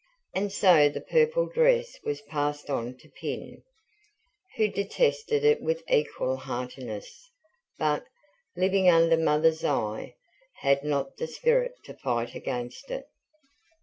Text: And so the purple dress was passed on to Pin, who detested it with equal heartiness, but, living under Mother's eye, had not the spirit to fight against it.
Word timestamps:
And 0.33 0.51
so 0.51 0.89
the 0.89 0.99
purple 1.01 1.45
dress 1.45 1.99
was 2.03 2.21
passed 2.23 2.71
on 2.71 2.97
to 2.97 3.07
Pin, 3.21 3.61
who 4.57 4.67
detested 4.67 5.43
it 5.43 5.61
with 5.61 5.83
equal 5.87 6.37
heartiness, 6.37 7.29
but, 7.77 8.05
living 8.57 8.89
under 8.89 9.15
Mother's 9.15 9.63
eye, 9.63 10.15
had 10.61 10.83
not 10.83 11.17
the 11.17 11.27
spirit 11.27 11.75
to 11.83 11.93
fight 11.99 12.33
against 12.33 12.89
it. 12.89 13.05